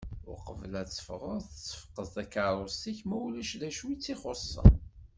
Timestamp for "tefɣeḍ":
0.89-1.41